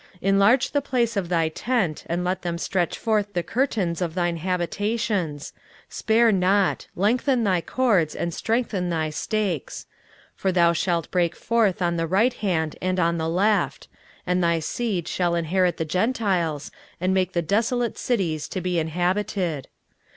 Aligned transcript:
23:054:002 0.13 0.19
Enlarge 0.23 0.71
the 0.71 0.81
place 0.81 1.15
of 1.15 1.29
thy 1.29 1.47
tent, 1.49 2.03
and 2.07 2.23
let 2.23 2.41
them 2.41 2.57
stretch 2.57 2.97
forth 2.97 3.31
the 3.33 3.43
curtains 3.43 4.01
of 4.01 4.15
thine 4.15 4.37
habitations: 4.37 5.53
spare 5.89 6.31
not, 6.31 6.87
lengthen 6.95 7.43
thy 7.43 7.61
cords, 7.61 8.15
and 8.15 8.33
strengthen 8.33 8.89
thy 8.89 9.11
stakes; 9.11 9.85
23:054:003 10.37 10.37
For 10.41 10.51
thou 10.51 10.73
shalt 10.73 11.11
break 11.11 11.35
forth 11.35 11.83
on 11.83 11.97
the 11.97 12.07
right 12.07 12.33
hand 12.33 12.75
and 12.81 12.99
on 12.99 13.19
the 13.19 13.29
left; 13.29 13.87
and 14.25 14.43
thy 14.43 14.57
seed 14.57 15.07
shall 15.07 15.35
inherit 15.35 15.77
the 15.77 15.85
Gentiles, 15.85 16.71
and 16.99 17.13
make 17.13 17.33
the 17.33 17.43
desolate 17.43 17.95
cities 17.99 18.47
to 18.47 18.59
be 18.59 18.79
inhabited. 18.79 19.67